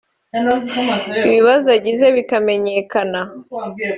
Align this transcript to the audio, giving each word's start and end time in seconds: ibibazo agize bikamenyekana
ibibazo 1.27 1.65
agize 1.77 2.05
bikamenyekana 2.17 3.19